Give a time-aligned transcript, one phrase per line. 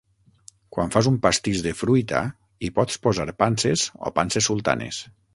[0.75, 2.21] Quan fas un pastís de fruita
[2.67, 5.03] hi pots posar panses o panses sultanes.